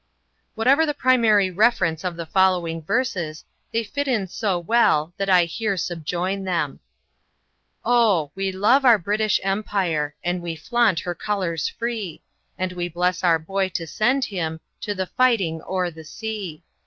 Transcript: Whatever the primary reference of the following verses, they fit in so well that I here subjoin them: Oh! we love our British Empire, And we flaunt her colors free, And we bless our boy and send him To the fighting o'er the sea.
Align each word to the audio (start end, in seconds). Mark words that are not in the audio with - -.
Whatever 0.55 0.83
the 0.87 0.95
primary 0.95 1.51
reference 1.51 2.03
of 2.03 2.15
the 2.15 2.25
following 2.25 2.81
verses, 2.81 3.45
they 3.71 3.83
fit 3.83 4.07
in 4.07 4.25
so 4.25 4.57
well 4.57 5.13
that 5.17 5.29
I 5.29 5.45
here 5.45 5.77
subjoin 5.77 6.43
them: 6.43 6.79
Oh! 7.85 8.31
we 8.33 8.51
love 8.51 8.83
our 8.83 8.97
British 8.97 9.39
Empire, 9.43 10.15
And 10.23 10.41
we 10.41 10.55
flaunt 10.55 11.01
her 11.01 11.13
colors 11.13 11.69
free, 11.69 12.23
And 12.57 12.71
we 12.73 12.89
bless 12.89 13.23
our 13.23 13.37
boy 13.37 13.71
and 13.77 13.87
send 13.87 14.25
him 14.25 14.59
To 14.79 14.95
the 14.95 15.05
fighting 15.05 15.61
o'er 15.69 15.91
the 15.91 16.03
sea. 16.03 16.63